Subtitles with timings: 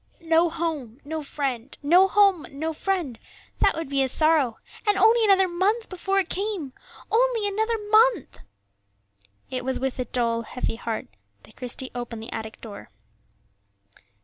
[0.23, 3.19] No home, no friend; no home, no friend!
[3.59, 4.57] that would be his sorrow.
[4.87, 6.73] And only another month before it came!
[7.11, 8.39] only another month!
[9.51, 11.07] It was with a dull, heavy heart
[11.43, 12.89] that Christie opened the attic door.